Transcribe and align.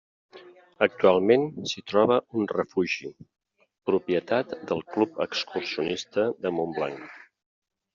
Actualment 0.85 1.45
s'hi 1.73 1.83
troba 1.91 2.17
un 2.41 2.49
refugi, 2.55 3.11
propietat 3.93 4.59
del 4.73 4.85
Club 4.97 5.25
Excursionista 5.31 6.31
de 6.45 6.59
Montblanc. 6.61 7.11